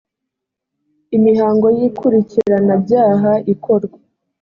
[1.17, 3.97] imihango y ikurikiranabyaha ikorwa